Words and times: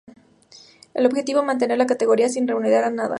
El 0.95 1.05
objetivo, 1.05 1.43
mantener 1.43 1.77
la 1.77 1.85
categoría 1.85 2.27
sin 2.27 2.47
renunciar 2.47 2.85
a 2.85 2.89
nada. 2.89 3.09